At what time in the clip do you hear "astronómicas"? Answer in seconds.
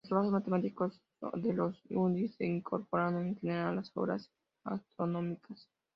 4.63-5.69